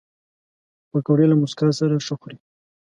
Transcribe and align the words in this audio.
پکورې 0.91 1.25
له 1.29 1.35
موسکا 1.39 1.65
سره 1.79 2.03
ښه 2.05 2.15
خوري 2.21 2.37